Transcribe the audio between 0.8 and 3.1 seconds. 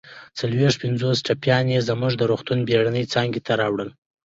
پنځوس ټپیان يې زموږ د روغتون بېړنۍ